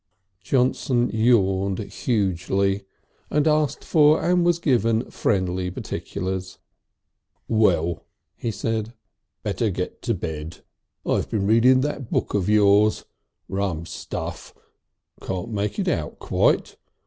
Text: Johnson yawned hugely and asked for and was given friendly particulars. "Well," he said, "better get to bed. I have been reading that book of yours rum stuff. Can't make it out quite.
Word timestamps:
Johnson 0.41 1.11
yawned 1.13 1.77
hugely 1.77 2.85
and 3.29 3.47
asked 3.47 3.83
for 3.83 4.19
and 4.23 4.43
was 4.43 4.57
given 4.57 5.11
friendly 5.11 5.69
particulars. 5.69 6.57
"Well," 7.47 8.07
he 8.35 8.49
said, 8.49 8.95
"better 9.43 9.69
get 9.69 10.01
to 10.01 10.15
bed. 10.15 10.63
I 11.05 11.17
have 11.17 11.29
been 11.29 11.45
reading 11.45 11.81
that 11.81 12.09
book 12.09 12.33
of 12.33 12.49
yours 12.49 13.05
rum 13.47 13.85
stuff. 13.85 14.55
Can't 15.21 15.51
make 15.51 15.77
it 15.77 15.87
out 15.87 16.17
quite. 16.17 16.77